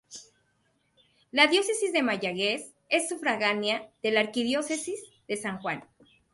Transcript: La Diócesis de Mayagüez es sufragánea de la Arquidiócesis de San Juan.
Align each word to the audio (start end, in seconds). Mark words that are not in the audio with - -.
La 1.31 1.45
Diócesis 1.45 1.93
de 1.93 2.01
Mayagüez 2.01 2.73
es 2.89 3.07
sufragánea 3.07 3.87
de 4.01 4.09
la 4.11 4.21
Arquidiócesis 4.21 4.99
de 5.27 5.37
San 5.37 5.59
Juan. 5.59 5.85